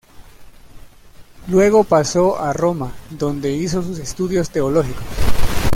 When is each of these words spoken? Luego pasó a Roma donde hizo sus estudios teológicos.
Luego 1.47 1.83
pasó 1.83 2.39
a 2.39 2.53
Roma 2.53 2.91
donde 3.11 3.51
hizo 3.53 3.83
sus 3.83 3.99
estudios 3.99 4.49
teológicos. 4.49 5.03